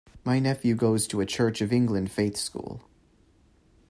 [0.25, 2.81] My nephew goes to a Church of England faith school